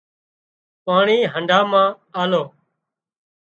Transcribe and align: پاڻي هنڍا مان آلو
پاڻي 0.85 1.17
هنڍا 1.33 1.59
مان 1.71 1.87
آلو 2.21 2.43